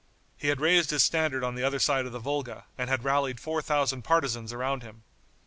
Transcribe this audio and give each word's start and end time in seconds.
He 0.35 0.47
had 0.47 0.59
raised 0.59 0.89
his 0.89 1.03
standard 1.03 1.43
on 1.43 1.53
the 1.53 1.61
other 1.63 1.77
side 1.77 2.07
of 2.07 2.11
the 2.11 2.17
Volga, 2.17 2.65
and 2.75 2.89
had 2.89 3.03
rallied 3.03 3.39
four 3.39 3.61
thousand 3.61 4.01
partisans 4.01 4.51
around 4.51 4.81
him. 4.81 5.03